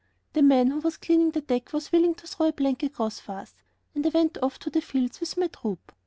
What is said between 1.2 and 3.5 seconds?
the deck was willing to throw the plank across for